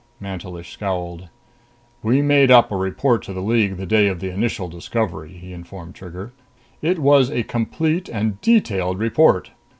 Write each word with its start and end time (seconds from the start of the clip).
Mantelish 0.19 0.71
scowled. 0.71 1.27
"We 2.01 2.23
made 2.23 2.49
up 2.49 2.71
a 2.71 2.75
report 2.75 3.21
to 3.25 3.33
the 3.33 3.41
League 3.43 3.77
the 3.77 3.85
day 3.85 4.07
of 4.07 4.19
the 4.19 4.31
initial 4.33 4.67
discovery," 4.67 5.33
he 5.33 5.53
informed 5.53 5.93
Trigger. 5.93 6.33
"It 6.81 6.97
was 6.97 7.29
a 7.29 7.43
complete 7.43 8.09
and 8.09 8.41
detailed 8.41 8.97
report!" 8.97 9.51